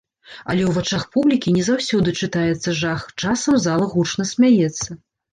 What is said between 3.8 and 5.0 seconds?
гучна смяецца.